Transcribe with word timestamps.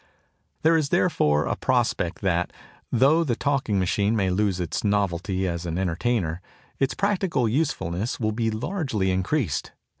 There 0.63 0.75
is 0.75 0.89
therefore 0.89 1.45
a 1.45 1.55
prospect 1.55 2.21
that, 2.21 2.51
though 2.91 3.23
the 3.23 3.35
talking 3.35 3.77
machine 3.77 4.15
may 4.15 4.31
lose 4.31 4.59
its 4.59 4.83
novelty 4.83 5.47
as 5.47 5.67
an 5.67 5.77
entertainer, 5.77 6.41
its 6.79 6.95
practical 6.95 7.47
usefulness 7.47 8.19
will 8.19 8.31
be 8.31 8.49
largely 8.49 9.11
increased. 9.11 9.73